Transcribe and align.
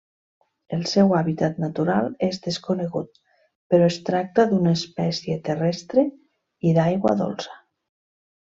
El 0.77 0.79
seu 0.91 1.11
hàbitat 1.17 1.59
natural 1.63 2.07
és 2.29 2.41
desconegut 2.47 3.21
però 3.75 3.91
es 3.91 3.99
tracta 4.09 4.47
d'una 4.55 4.75
espècie 4.81 5.39
terrestre 5.51 6.09
i 6.71 6.77
d'aigua 6.79 7.17
dolça. 7.25 7.59